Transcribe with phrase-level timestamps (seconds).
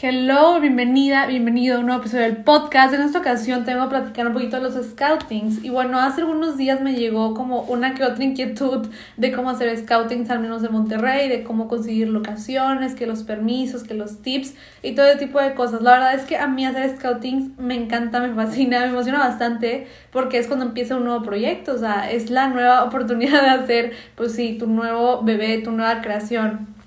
[0.00, 2.94] Hello, bienvenida, bienvenido a un nuevo episodio del podcast.
[2.94, 5.64] En esta ocasión tengo a platicar un poquito de los scoutings.
[5.64, 9.76] Y bueno, hace algunos días me llegó como una que otra inquietud de cómo hacer
[9.76, 14.54] scoutings, al menos de Monterrey, de cómo conseguir locaciones, que los permisos, que los tips
[14.84, 15.82] y todo ese tipo de cosas.
[15.82, 19.88] La verdad es que a mí hacer scoutings me encanta, me fascina, me emociona bastante
[20.12, 21.74] porque es cuando empieza un nuevo proyecto.
[21.74, 26.02] O sea, es la nueva oportunidad de hacer, pues sí, tu nuevo bebé, tu nueva
[26.02, 26.77] creación.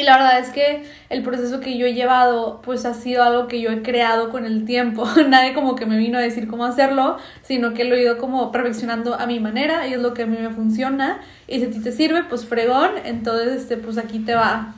[0.00, 3.48] Y la verdad es que el proceso que yo he llevado pues ha sido algo
[3.48, 5.06] que yo he creado con el tiempo.
[5.28, 8.50] Nadie como que me vino a decir cómo hacerlo, sino que lo he ido como
[8.50, 11.20] perfeccionando a mi manera y es lo que a mí me funciona.
[11.46, 14.74] Y si a ti te sirve, pues fregón, entonces este, pues aquí te va.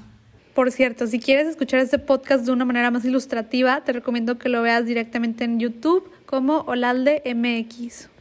[0.54, 4.48] Por cierto, si quieres escuchar este podcast de una manera más ilustrativa, te recomiendo que
[4.48, 8.11] lo veas directamente en YouTube como Olalde MX.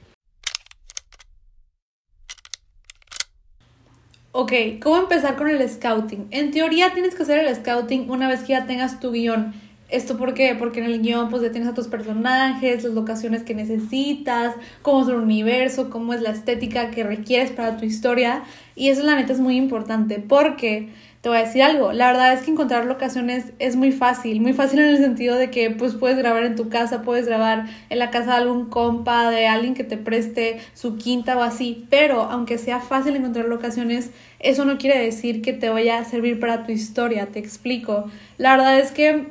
[4.33, 6.27] Ok, ¿cómo empezar con el scouting?
[6.31, 9.53] En teoría tienes que hacer el scouting una vez que ya tengas tu guion.
[9.89, 10.55] ¿Esto por qué?
[10.55, 15.01] Porque en el guion pues ya tienes a tus personajes, las locaciones que necesitas, cómo
[15.01, 18.43] es el universo, cómo es la estética que requieres para tu historia.
[18.73, 20.87] Y eso la neta es muy importante porque
[21.21, 24.53] te voy a decir algo, la verdad es que encontrar locaciones es muy fácil, muy
[24.53, 27.99] fácil en el sentido de que pues puedes grabar en tu casa, puedes grabar en
[27.99, 32.23] la casa de algún compa, de alguien que te preste su quinta o así, pero
[32.23, 36.63] aunque sea fácil encontrar locaciones, eso no quiere decir que te vaya a servir para
[36.63, 38.05] tu historia, te explico.
[38.39, 39.27] La verdad es que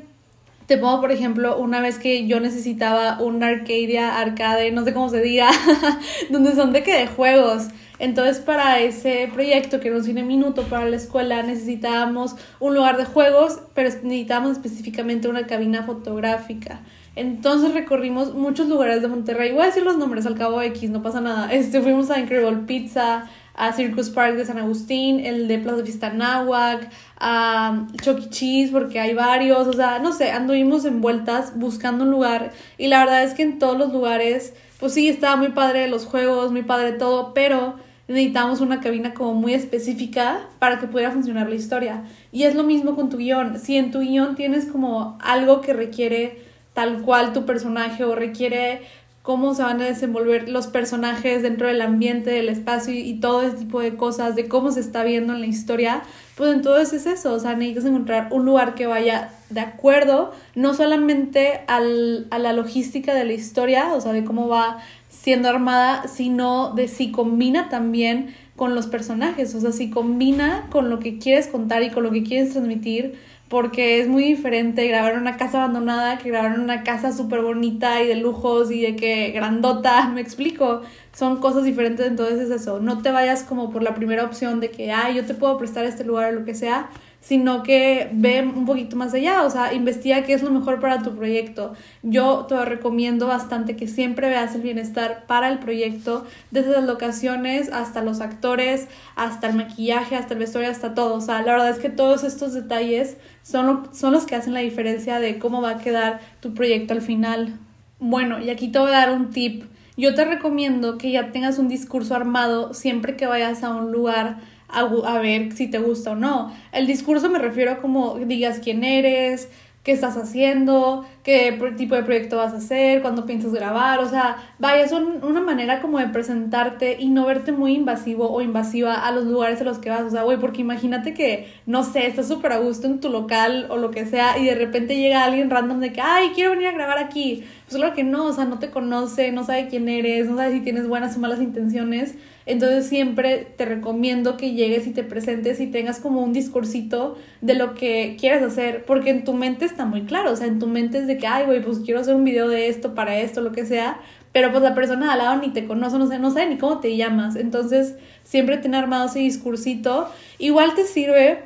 [0.67, 5.09] te pongo, por ejemplo, una vez que yo necesitaba un Arcadia arcade, no sé cómo
[5.09, 5.51] se diga,
[6.31, 7.65] donde son de que de juegos.
[8.01, 12.97] Entonces, para ese proyecto, que era un cine minuto para la escuela, necesitábamos un lugar
[12.97, 16.81] de juegos, pero necesitábamos específicamente una cabina fotográfica.
[17.15, 19.53] Entonces recorrimos muchos lugares de Monterrey.
[19.53, 21.53] Voy a decir los nombres al cabo X, no pasa nada.
[21.53, 26.11] Este, fuimos a Incredible Pizza, a Circus Park de San Agustín, el de Plaza Fiesta
[26.11, 28.31] Náhuac, a Chucky e.
[28.31, 29.67] Cheese, porque hay varios.
[29.67, 32.53] O sea, no sé, anduvimos en vueltas buscando un lugar.
[32.79, 36.07] Y la verdad es que en todos los lugares, pues sí, estaba muy padre los
[36.07, 37.75] juegos, muy padre todo, pero
[38.15, 42.03] necesitamos una cabina como muy específica para que pudiera funcionar la historia.
[42.33, 43.59] Y es lo mismo con tu guion.
[43.59, 46.43] Si en tu guion tienes como algo que requiere
[46.75, 48.83] tal cual tu personaje o requiere
[49.23, 53.59] cómo se van a desenvolver los personajes dentro del ambiente, del espacio y, todo ese
[53.59, 56.03] tipo de cosas, de cómo se está viendo en la historia,
[56.37, 60.73] pues entonces es eso, o sea, necesitas encontrar un lugar que vaya de acuerdo, no
[60.73, 64.79] solamente al, a la logística de la historia, o sea, de cómo va
[65.21, 70.89] siendo armada, sino de si combina también con los personajes, o sea, si combina con
[70.89, 75.19] lo que quieres contar y con lo que quieres transmitir, porque es muy diferente grabar
[75.19, 79.31] una casa abandonada que grabar una casa súper bonita y de lujos y de que
[79.33, 80.81] grandota, me explico,
[81.13, 84.71] son cosas diferentes, entonces es eso, no te vayas como por la primera opción de
[84.71, 86.89] que, ay, yo te puedo prestar este lugar o lo que sea,
[87.21, 91.03] sino que ve un poquito más allá, o sea, investiga qué es lo mejor para
[91.03, 91.75] tu proyecto.
[92.03, 97.71] Yo te recomiendo bastante que siempre veas el bienestar para el proyecto, desde las locaciones
[97.73, 101.15] hasta los actores, hasta el maquillaje, hasta el vestuario, hasta todo.
[101.15, 104.61] O sea, la verdad es que todos estos detalles son, son los que hacen la
[104.61, 107.59] diferencia de cómo va a quedar tu proyecto al final.
[107.99, 109.65] Bueno, y aquí te voy a dar un tip.
[109.99, 114.39] Yo te recomiendo que ya tengas un discurso armado siempre que vayas a un lugar
[114.73, 116.53] a, ver si te gusta o no.
[116.73, 119.49] El discurso me refiero a como digas quién eres,
[119.83, 124.37] qué estás haciendo, qué tipo de proyecto vas a hacer, cuándo piensas grabar, o sea,
[124.59, 129.11] vaya, es una manera como de presentarte y no verte muy invasivo o invasiva a
[129.11, 132.29] los lugares a los que vas, o sea, güey, porque imagínate que, no sé, estás
[132.29, 135.49] súper a gusto en tu local o lo que sea y de repente llega alguien
[135.49, 138.45] random de que, ay, quiero venir a grabar aquí, pues claro que no, o sea,
[138.45, 142.17] no te conoce, no sabe quién eres, no sabe si tienes buenas o malas intenciones,
[142.51, 147.55] entonces siempre te recomiendo que llegues y te presentes y tengas como un discursito de
[147.55, 150.67] lo que quieres hacer, porque en tu mente está muy claro, o sea, en tu
[150.67, 153.41] mente es de que, ay, güey, pues quiero hacer un video de esto, para esto,
[153.41, 154.01] lo que sea,
[154.33, 156.59] pero pues la persona de al lado ni te conoce, no sé, no sabe ni
[156.59, 157.35] cómo te llamas.
[157.37, 160.09] Entonces, siempre tener armado ese discursito.
[160.39, 161.43] Igual te sirve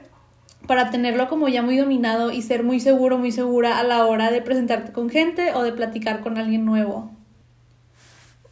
[0.66, 4.30] para tenerlo como ya muy dominado y ser muy seguro, muy segura a la hora
[4.30, 7.10] de presentarte con gente o de platicar con alguien nuevo.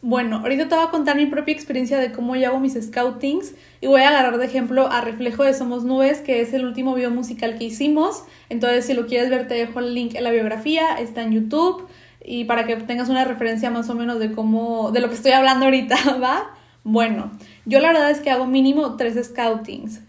[0.05, 3.53] Bueno, ahorita te voy a contar mi propia experiencia de cómo yo hago mis scoutings
[3.79, 6.93] y voy a agarrar de ejemplo a Reflejo de Somos Nubes, que es el último
[6.93, 8.25] video musical que hicimos.
[8.49, 11.87] Entonces, si lo quieres ver, te dejo el link en la biografía, está en YouTube
[12.21, 15.31] y para que tengas una referencia más o menos de cómo, de lo que estoy
[15.31, 16.53] hablando ahorita, ¿va?
[16.83, 17.31] Bueno,
[17.63, 20.01] yo la verdad es que hago mínimo tres scoutings.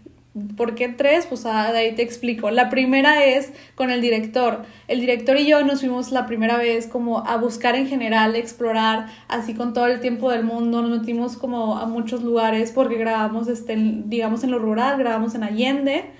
[0.57, 1.27] ¿Por qué tres?
[1.27, 2.51] Pues ah, ahí te explico.
[2.51, 4.63] La primera es con el director.
[4.89, 9.07] El director y yo nos fuimos la primera vez como a buscar en general, explorar,
[9.29, 10.81] así con todo el tiempo del mundo.
[10.81, 15.43] Nos metimos como a muchos lugares porque grabamos, este, digamos, en lo rural, grabamos en
[15.43, 16.11] Allende.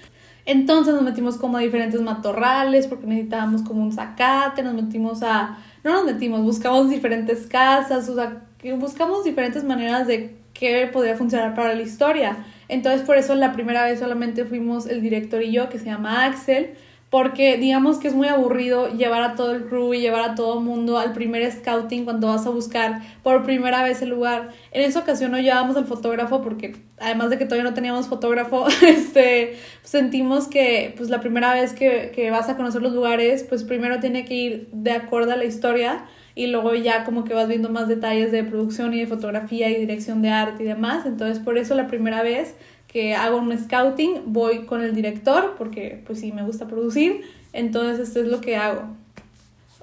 [0.46, 5.58] Entonces nos metimos como a diferentes matorrales porque necesitábamos como un zacate, nos metimos a...
[5.84, 8.44] No nos metimos, buscamos diferentes casas, o sea,
[8.78, 12.46] buscamos diferentes maneras de qué podría funcionar para la historia.
[12.68, 16.26] Entonces por eso la primera vez solamente fuimos el director y yo, que se llama
[16.26, 16.76] Axel,
[17.10, 20.60] porque digamos que es muy aburrido llevar a todo el crew y llevar a todo
[20.60, 24.50] el mundo al primer scouting cuando vas a buscar por primera vez el lugar.
[24.72, 28.68] En esa ocasión no llevábamos al fotógrafo porque además de que todavía no teníamos fotógrafo,
[28.82, 33.64] este, sentimos que pues la primera vez que, que vas a conocer los lugares, pues
[33.64, 37.48] primero tiene que ir de acuerdo a la historia y luego ya como que vas
[37.48, 41.06] viendo más detalles de producción y de fotografía y dirección de arte y demás.
[41.06, 42.56] Entonces por eso la primera vez
[42.88, 47.22] que hago un scouting, voy con el director, porque pues sí, me gusta producir,
[47.52, 48.84] entonces esto es lo que hago.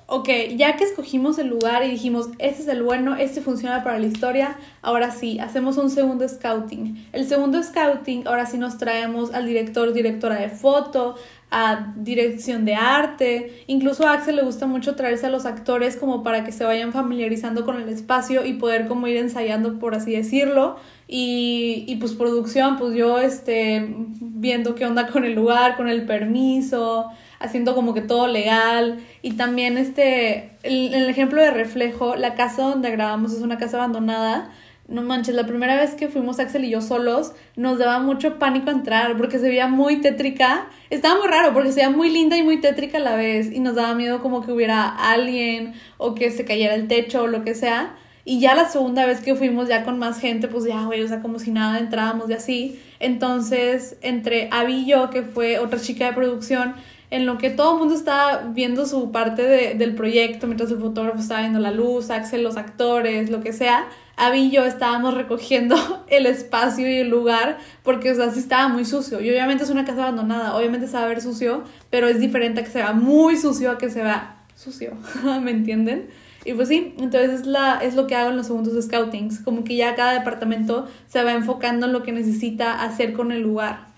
[0.07, 3.99] Ok, ya que escogimos el lugar y dijimos, este es el bueno, este funciona para
[3.99, 7.07] la historia, ahora sí, hacemos un segundo scouting.
[7.13, 11.17] El segundo scouting, ahora sí nos traemos al director, directora de foto,
[11.53, 13.63] a dirección de arte.
[13.67, 16.93] Incluso a Axel le gusta mucho traerse a los actores como para que se vayan
[16.93, 20.77] familiarizando con el espacio y poder como ir ensayando, por así decirlo.
[21.07, 23.87] Y, y pues producción, pues yo este,
[24.21, 29.01] viendo qué onda con el lugar, con el permiso, haciendo como que todo legal.
[29.21, 33.77] Y también este, el, el ejemplo de reflejo, la casa donde grabamos es una casa
[33.77, 34.51] abandonada
[34.93, 38.71] no manches, la primera vez que fuimos Axel y yo solos, nos daba mucho pánico
[38.71, 40.67] entrar porque se veía muy tétrica.
[40.91, 43.61] Estaba muy raro porque se veía muy linda y muy tétrica a la vez y
[43.61, 47.43] nos daba miedo como que hubiera alguien o que se cayera el techo o lo
[47.43, 47.97] que sea.
[48.25, 51.09] Y ya la segunda vez que fuimos ya con más gente, pues ya, güey, o
[51.09, 52.81] sea, como si nada entrábamos y así.
[53.01, 56.75] Entonces, entre Abby y yo, que fue otra chica de producción,
[57.11, 60.79] en lo que todo el mundo estaba viendo su parte de, del proyecto, mientras el
[60.79, 63.87] fotógrafo estaba viendo la luz, Axel, los actores, lo que sea,
[64.17, 65.77] Abby y yo estábamos recogiendo
[66.09, 69.21] el espacio y el lugar porque, o sea, sí estaba muy sucio.
[69.21, 72.61] Y obviamente es una casa abandonada, obviamente se va a ver sucio, pero es diferente
[72.61, 74.93] a que se vea muy sucio a que se vea sucio,
[75.43, 76.09] ¿me entienden?
[76.45, 79.63] Y pues sí, entonces es, la, es lo que hago en los segundos scoutings, como
[79.63, 83.92] que ya cada departamento se va enfocando en lo que necesita hacer con el lugar.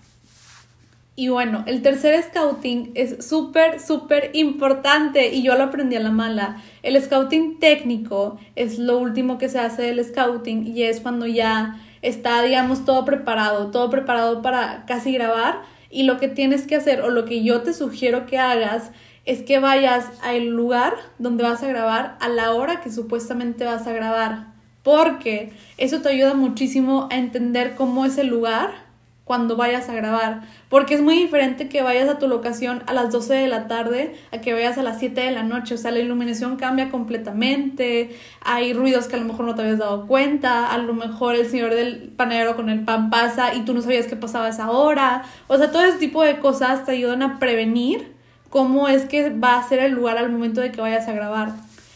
[1.17, 6.11] Y bueno, el tercer scouting es súper, súper importante y yo lo aprendí a la
[6.11, 6.61] mala.
[6.83, 11.79] El scouting técnico es lo último que se hace del scouting y es cuando ya
[12.01, 16.99] está, digamos, todo preparado, todo preparado para casi grabar y lo que tienes que hacer
[17.01, 18.91] o lo que yo te sugiero que hagas
[19.23, 23.87] es que vayas al lugar donde vas a grabar a la hora que supuestamente vas
[23.87, 28.84] a grabar porque eso te ayuda muchísimo a entender cómo es el lugar
[29.25, 33.11] cuando vayas a grabar, porque es muy diferente que vayas a tu locación a las
[33.11, 35.89] 12 de la tarde a que vayas a las 7 de la noche, o sea,
[35.89, 40.71] la iluminación cambia completamente, hay ruidos que a lo mejor no te habías dado cuenta,
[40.71, 44.05] a lo mejor el señor del panadero con el pan pasa y tú no sabías
[44.05, 48.13] que pasaba esa hora, o sea, todo ese tipo de cosas te ayudan a prevenir
[48.51, 51.49] cómo es que va a ser el lugar al momento de que vayas a grabar.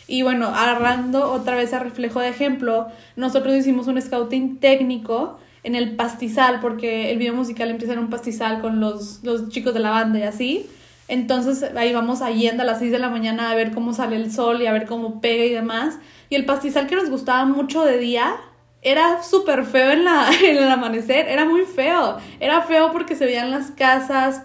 [0.08, 5.76] Y bueno, agarrando otra vez a reflejo de ejemplo, nosotros hicimos un scouting técnico en
[5.76, 9.80] el pastizal, porque el video musical empieza en un pastizal con los, los chicos de
[9.80, 10.70] la banda y así.
[11.08, 14.32] Entonces ahí vamos yendo a las 6 de la mañana a ver cómo sale el
[14.32, 15.98] sol y a ver cómo pega y demás.
[16.30, 18.36] Y el pastizal que nos gustaba mucho de día
[18.82, 22.18] era súper feo en, la, en el amanecer, era muy feo.
[22.40, 24.44] Era feo porque se veían las casas,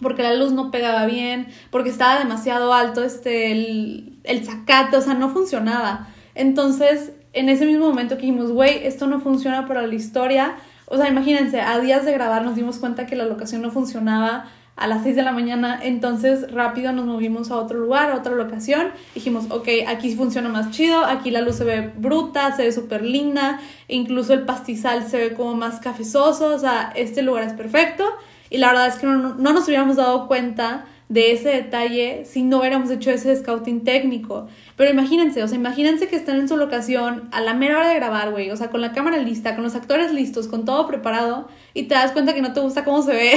[0.00, 5.00] porque la luz no pegaba bien, porque estaba demasiado alto este, el, el zacate, o
[5.00, 6.08] sea, no funcionaba.
[6.34, 10.56] Entonces en ese mismo momento que dijimos, güey, esto no funciona para la historia.
[10.86, 14.46] O sea, imagínense, a días de grabar nos dimos cuenta que la locación no funcionaba
[14.76, 18.34] a las 6 de la mañana, entonces rápido nos movimos a otro lugar, a otra
[18.34, 18.88] locación.
[19.14, 23.02] Dijimos, ok, aquí funciona más chido, aquí la luz se ve bruta, se ve súper
[23.02, 28.04] linda, incluso el pastizal se ve como más cafezoso, o sea, este lugar es perfecto.
[28.48, 32.42] Y la verdad es que no, no nos hubiéramos dado cuenta de ese detalle si
[32.42, 34.48] no hubiéramos hecho ese scouting técnico.
[34.76, 37.96] Pero imagínense, o sea, imagínense que están en su locación a la mera hora de
[37.96, 41.48] grabar, güey, o sea, con la cámara lista, con los actores listos, con todo preparado,
[41.74, 43.34] y te das cuenta que no te gusta cómo se ve,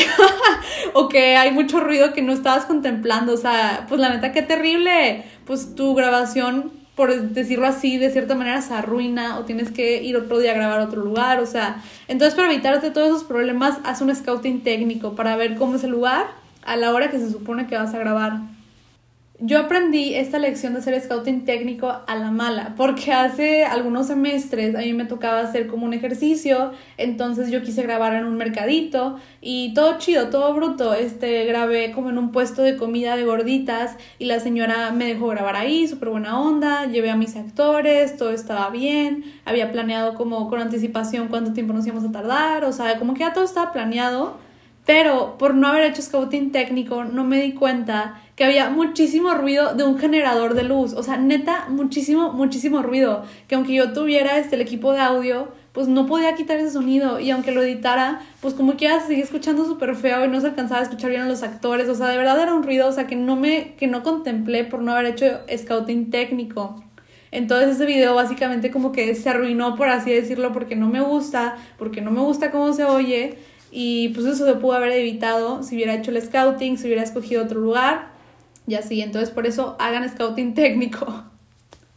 [0.93, 4.41] o que hay mucho ruido que no estabas contemplando, o sea, pues la neta, qué
[4.41, 10.01] terrible, pues tu grabación, por decirlo así, de cierta manera se arruina, o tienes que
[10.01, 13.25] ir otro día a grabar a otro lugar, o sea, entonces para evitarte todos esos
[13.25, 17.19] problemas, haz un scouting técnico para ver cómo es el lugar a la hora que
[17.19, 18.55] se supone que vas a grabar.
[19.39, 24.75] Yo aprendí esta lección de hacer scouting técnico a la mala, porque hace algunos semestres
[24.75, 29.17] a mí me tocaba hacer como un ejercicio, entonces yo quise grabar en un mercadito
[29.41, 33.97] y todo chido, todo bruto, este grabé como en un puesto de comida de gorditas
[34.19, 38.29] y la señora me dejó grabar ahí, súper buena onda, llevé a mis actores, todo
[38.29, 42.97] estaba bien, había planeado como con anticipación cuánto tiempo nos íbamos a tardar, o sea,
[42.99, 44.44] como que ya todo estaba planeado
[44.85, 49.73] Pero por no haber hecho scouting técnico, no me di cuenta que había muchísimo ruido
[49.73, 50.93] de un generador de luz.
[50.93, 53.23] O sea, neta, muchísimo, muchísimo ruido.
[53.47, 57.19] Que aunque yo tuviera este, el equipo de audio, pues no podía quitar ese sonido.
[57.19, 60.47] Y aunque lo editara, pues como quiera se seguía escuchando súper feo y no se
[60.47, 61.89] alcanzaba a escuchar bien a los actores.
[61.89, 64.65] O sea, de verdad era un ruido, o sea, que no me, que no contemplé
[64.65, 66.83] por no haber hecho scouting técnico.
[67.31, 71.57] Entonces ese video básicamente como que se arruinó, por así decirlo, porque no me gusta,
[71.77, 73.37] porque no me gusta cómo se oye
[73.77, 77.43] y pues eso se pudo haber evitado si hubiera hecho el scouting, si hubiera escogido
[77.43, 78.07] otro lugar
[78.65, 79.01] y así.
[79.01, 81.25] Entonces por eso hagan scouting técnico.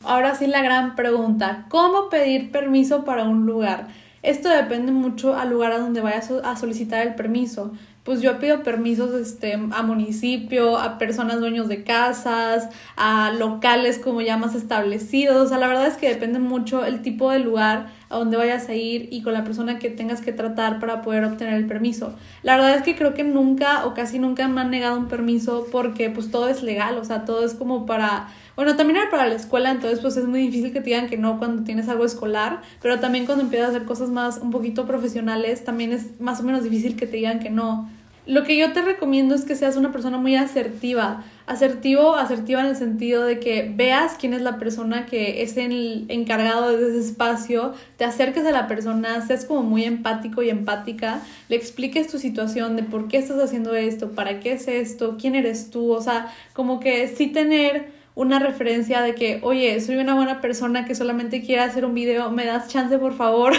[0.03, 3.87] Ahora sí la gran pregunta, ¿cómo pedir permiso para un lugar?
[4.25, 7.71] Esto depende mucho al lugar a donde vayas a solicitar el permiso
[8.09, 14.23] pues yo pido permisos este, a municipio, a personas dueños de casas, a locales como
[14.23, 15.45] ya más establecidos.
[15.45, 18.69] O sea, la verdad es que depende mucho el tipo de lugar a donde vayas
[18.69, 22.15] a ir y con la persona que tengas que tratar para poder obtener el permiso.
[22.43, 25.67] La verdad es que creo que nunca o casi nunca me han negado un permiso
[25.71, 29.29] porque pues todo es legal, o sea, todo es como para bueno, también era para
[29.29, 32.05] la escuela, entonces pues es muy difícil que te digan que no cuando tienes algo
[32.05, 36.41] escolar, pero también cuando empiezas a hacer cosas más un poquito profesionales, también es más
[36.41, 37.89] o menos difícil que te digan que no.
[38.29, 41.25] Lo que yo te recomiendo es que seas una persona muy asertiva.
[41.47, 46.05] Asertivo, asertiva en el sentido de que veas quién es la persona que es el
[46.11, 51.23] encargado de ese espacio, te acerques a la persona, seas como muy empático y empática,
[51.49, 55.35] le expliques tu situación de por qué estás haciendo esto, para qué es esto, quién
[55.35, 60.17] eres tú, o sea, como que sí tener una referencia de que, oye, soy una
[60.17, 63.53] buena persona que solamente quiere hacer un video, ¿me das chance por favor?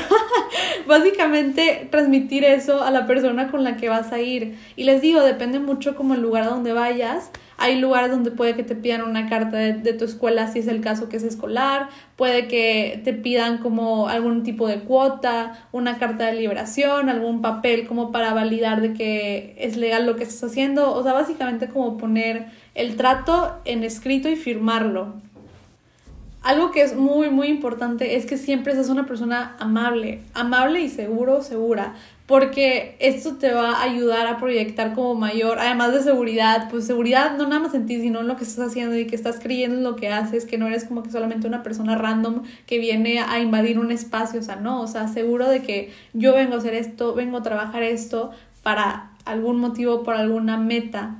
[0.85, 4.57] Básicamente transmitir eso a la persona con la que vas a ir.
[4.75, 7.31] Y les digo, depende mucho como el lugar a donde vayas.
[7.61, 10.79] Hay lugares donde puede que te pidan una carta de, tu escuela si es el
[10.79, 16.27] caso que es escolar, puede que te pidan como algún tipo de cuota, una carta
[16.27, 20.93] de liberación, algún papel como para validar de que es legal lo que estás haciendo,
[20.93, 25.21] o sea, básicamente como poner el trato en escrito y firmarlo.
[26.41, 30.89] Algo que es muy, muy importante es que siempre seas una persona amable, amable y
[30.89, 31.95] seguro, segura,
[32.27, 37.37] porque esto te va a ayudar a proyectar como mayor, además de seguridad, pues seguridad
[37.37, 39.77] no nada más en ti, sino en lo que estás haciendo y que estás creyendo
[39.77, 43.19] en lo que haces, que no eres como que solamente una persona random que viene
[43.19, 46.59] a invadir un espacio, o sea, no, o sea, seguro de que yo vengo a
[46.59, 48.31] hacer esto, vengo a trabajar esto
[48.63, 51.17] para algún motivo, por alguna meta.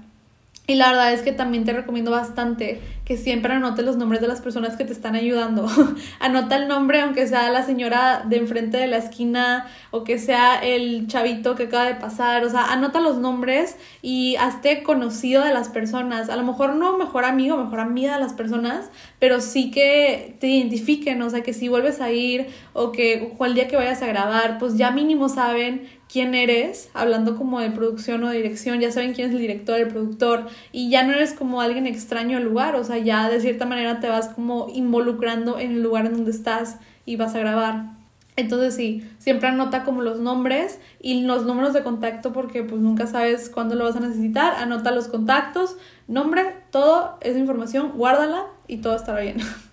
[0.70, 4.28] Y la verdad es que también te recomiendo bastante que siempre anote los nombres de
[4.28, 5.68] las personas que te están ayudando.
[6.20, 10.60] Anota el nombre, aunque sea la señora de enfrente de la esquina o que sea
[10.64, 12.46] el chavito que acaba de pasar.
[12.46, 16.30] O sea, anota los nombres y hazte conocido de las personas.
[16.30, 20.46] A lo mejor no mejor amigo, mejor amiga de las personas, pero sí que te
[20.46, 21.20] identifiquen.
[21.24, 24.60] O sea, que si vuelves a ir o que cual día que vayas a grabar,
[24.60, 29.14] pues ya mínimo saben quién eres, hablando como de producción o de dirección, ya saben
[29.14, 32.76] quién es el director, el productor, y ya no eres como alguien extraño al lugar,
[32.76, 36.32] o sea, ya de cierta manera te vas como involucrando en el lugar en donde
[36.32, 38.00] estás y vas a grabar.
[38.36, 43.06] Entonces sí, siempre anota como los nombres y los números de contacto porque pues nunca
[43.06, 44.54] sabes cuándo lo vas a necesitar.
[44.56, 45.76] Anota los contactos,
[46.08, 49.40] nombre, todo esa información, guárdala y todo estará bien.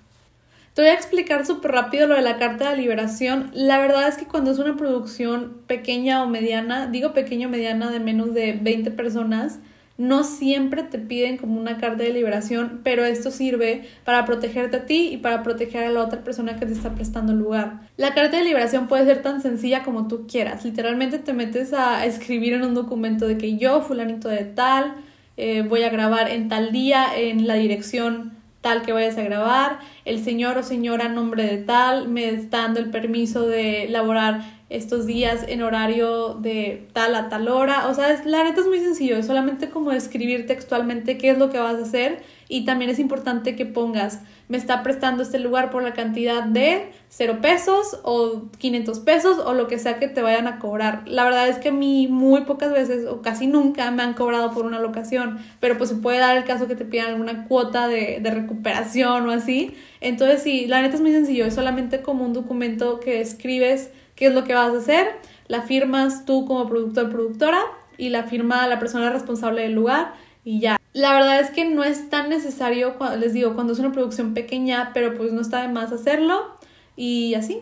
[0.76, 3.50] Te voy a explicar súper rápido lo de la carta de liberación.
[3.54, 7.90] La verdad es que cuando es una producción pequeña o mediana, digo pequeña o mediana
[7.90, 9.59] de menos de 20 personas,
[9.97, 14.85] no siempre te piden como una carta de liberación, pero esto sirve para protegerte a
[14.85, 17.80] ti y para proteger a la otra persona que te está prestando lugar.
[17.97, 20.62] La carta de liberación puede ser tan sencilla como tú quieras.
[20.62, 24.92] Literalmente te metes a escribir en un documento de que yo, fulanito de tal,
[25.38, 28.37] eh, voy a grabar en tal día en la dirección
[28.67, 32.81] tal que vayas a grabar, el señor o señora nombre de tal me está dando
[32.81, 37.87] el permiso de laborar estos días en horario de tal a tal hora.
[37.87, 41.39] O sea, es, la neta es muy sencillo, es solamente como escribir textualmente qué es
[41.39, 45.38] lo que vas a hacer y también es importante que pongas, me está prestando este
[45.38, 50.09] lugar por la cantidad de 0 pesos o 500 pesos o lo que sea que
[50.09, 51.03] te vayan a cobrar.
[51.07, 54.53] La verdad es que a mí muy pocas veces o casi nunca me han cobrado
[54.53, 57.88] por una locación, pero pues se puede dar el caso que te pidan alguna cuota
[57.88, 59.75] de, de recuperación o así.
[60.00, 64.26] Entonces sí, la neta es muy sencillo, es solamente como un documento que escribes qué
[64.26, 65.09] es lo que vas a hacer,
[65.49, 67.61] la firmas tú como productor productora
[67.99, 70.79] y la firma la persona responsable del lugar y ya.
[70.97, 74.93] La verdad es que no es tan necesario, les digo, cuando es una producción pequeña,
[74.95, 76.57] pero pues no está de más hacerlo
[76.97, 77.61] y así.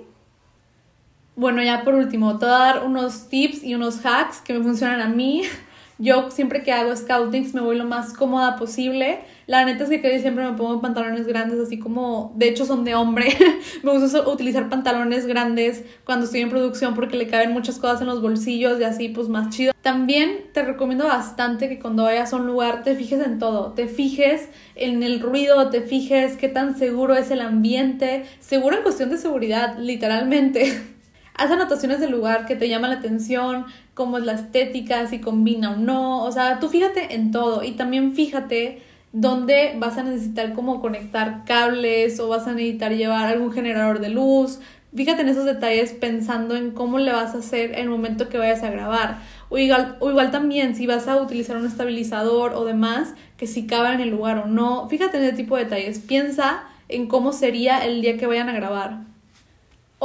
[1.35, 4.63] Bueno, ya por último, te voy a dar unos tips y unos hacks que me
[4.63, 5.43] funcionan a mí.
[5.99, 9.25] Yo siempre que hago scoutings me voy lo más cómoda posible.
[9.47, 12.85] La neta es que casi siempre me pongo pantalones grandes, así como, de hecho son
[12.85, 13.37] de hombre.
[13.83, 18.07] me gusta utilizar pantalones grandes cuando estoy en producción porque le caben muchas cosas en
[18.07, 19.75] los bolsillos y así pues más chido.
[19.83, 23.87] También te recomiendo bastante que cuando vayas a un lugar te fijes en todo, te
[23.87, 29.11] fijes en el ruido, te fijes qué tan seguro es el ambiente, seguro en cuestión
[29.11, 30.81] de seguridad, literalmente.
[31.37, 35.73] Haz anotaciones del lugar que te llama la atención, cómo es la estética, si combina
[35.73, 36.23] o no.
[36.23, 38.81] O sea, tú fíjate en todo y también fíjate
[39.15, 44.11] dónde vas a necesitar como conectar cables o vas a necesitar llevar algún generador de
[44.11, 44.59] luz.
[44.95, 48.65] Fíjate en esos detalles pensando en cómo le vas a hacer el momento que vayas
[48.65, 49.19] a grabar.
[49.49, 53.69] O igual, o igual también si vas a utilizar un estabilizador o demás, que si
[53.69, 54.89] cabe en el lugar o no.
[54.89, 56.01] Fíjate en ese tipo de detalles.
[56.01, 59.14] Piensa en cómo sería el día que vayan a grabar.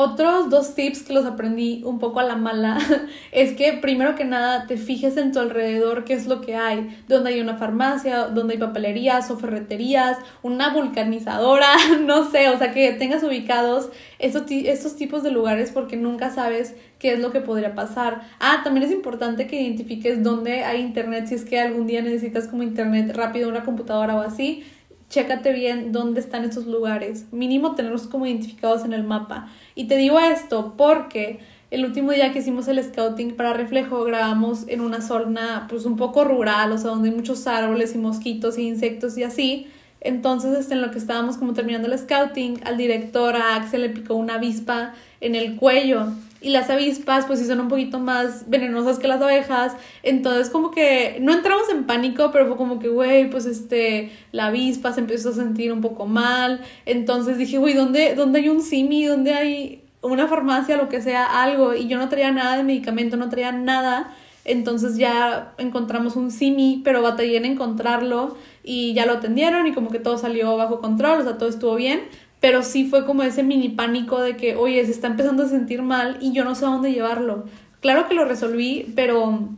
[0.01, 2.77] Otros dos tips que los aprendí un poco a la mala
[3.33, 6.97] es que primero que nada te fijes en tu alrededor qué es lo que hay,
[7.09, 11.67] donde hay una farmacia, donde hay papelerías o ferreterías, una vulcanizadora,
[12.05, 13.89] no sé, o sea que tengas ubicados
[14.19, 18.21] estos, estos tipos de lugares porque nunca sabes qué es lo que podría pasar.
[18.39, 22.47] Ah, también es importante que identifiques dónde hay internet si es que algún día necesitas
[22.47, 24.63] como internet rápido, una computadora o así
[25.09, 29.49] chécate bien dónde están esos lugares, mínimo tenerlos como identificados en el mapa.
[29.75, 31.39] Y te digo esto porque
[31.71, 35.97] el último día que hicimos el scouting para reflejo grabamos en una zona pues un
[35.97, 39.67] poco rural, o sea, donde hay muchos árboles y mosquitos y insectos y así.
[40.01, 43.89] Entonces, este, en lo que estábamos como terminando el scouting, al director, a Axel, le
[43.89, 46.07] picó una avispa en el cuello
[46.41, 50.71] y las avispas pues sí son un poquito más venenosas que las abejas, entonces como
[50.71, 55.01] que no entramos en pánico, pero fue como que, güey, pues este, la avispa se
[55.01, 59.05] empezó a sentir un poco mal, entonces dije, güey, ¿dónde, ¿dónde hay un simi?
[59.05, 61.73] ¿Dónde hay una farmacia, lo que sea, algo?
[61.73, 64.15] Y yo no traía nada de medicamento, no traía nada,
[64.45, 69.89] entonces ya encontramos un simi, pero batallé en encontrarlo y ya lo atendieron y como
[69.89, 72.01] que todo salió bajo control, o sea, todo estuvo bien,
[72.39, 75.81] pero sí fue como ese mini pánico de que, oye, se está empezando a sentir
[75.81, 77.45] mal y yo no sé a dónde llevarlo.
[77.81, 79.49] Claro que lo resolví, pero,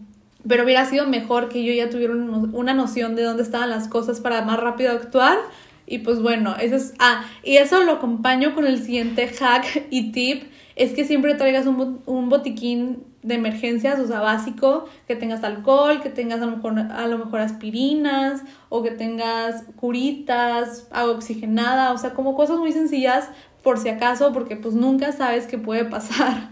[0.47, 4.19] pero hubiera sido mejor que yo ya tuviera una noción de dónde estaban las cosas
[4.19, 5.37] para más rápido actuar.
[5.85, 6.93] Y pues bueno, eso es...
[6.99, 10.43] Ah, y eso lo acompaño con el siguiente hack y tip,
[10.75, 16.01] es que siempre traigas un, un botiquín de emergencias, o sea, básico, que tengas alcohol,
[16.01, 21.93] que tengas a lo mejor, a lo mejor aspirinas o que tengas curitas, agua oxigenada,
[21.93, 23.29] o sea, como cosas muy sencillas
[23.63, 26.51] por si acaso, porque pues nunca sabes qué puede pasar.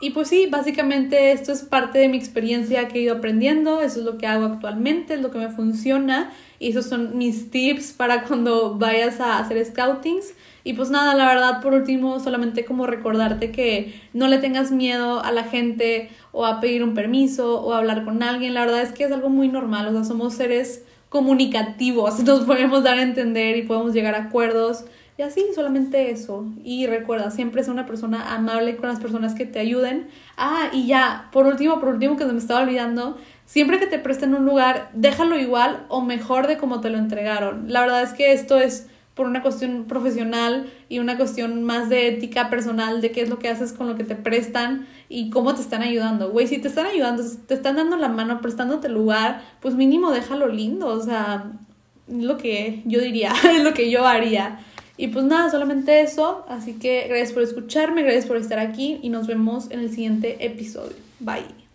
[0.00, 4.00] Y pues sí, básicamente esto es parte de mi experiencia que he ido aprendiendo, eso
[4.00, 7.92] es lo que hago actualmente, es lo que me funciona y esos son mis tips
[7.92, 10.34] para cuando vayas a hacer scoutings.
[10.66, 15.22] Y pues nada, la verdad, por último, solamente como recordarte que no le tengas miedo
[15.22, 18.52] a la gente o a pedir un permiso o a hablar con alguien.
[18.52, 22.82] La verdad es que es algo muy normal, o sea, somos seres comunicativos, nos podemos
[22.82, 24.86] dar a entender y podemos llegar a acuerdos.
[25.16, 26.44] Y así, solamente eso.
[26.64, 30.08] Y recuerda, siempre ser una persona amable con las personas que te ayuden.
[30.36, 34.00] Ah, y ya, por último, por último, que se me estaba olvidando, siempre que te
[34.00, 37.66] presten un lugar, déjalo igual o mejor de como te lo entregaron.
[37.68, 42.06] La verdad es que esto es por una cuestión profesional y una cuestión más de
[42.08, 45.54] ética personal de qué es lo que haces con lo que te prestan y cómo
[45.54, 46.30] te están ayudando.
[46.30, 50.48] Güey, si te están ayudando, te están dando la mano, prestándote lugar, pues mínimo déjalo
[50.48, 51.50] lindo, o sea,
[52.08, 54.60] es lo que yo diría, es lo que yo haría.
[54.98, 59.08] Y pues nada, solamente eso, así que gracias por escucharme, gracias por estar aquí y
[59.08, 60.96] nos vemos en el siguiente episodio.
[61.20, 61.65] Bye.